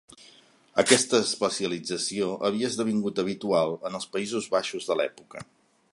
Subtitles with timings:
[0.83, 5.49] Aquesta especialització havia esdevingut habitual en els Països Baixos de l'època.